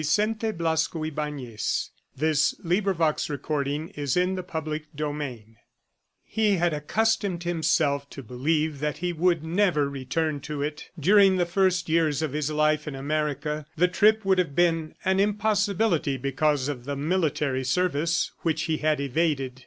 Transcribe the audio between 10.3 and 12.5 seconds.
to it. During the first years of his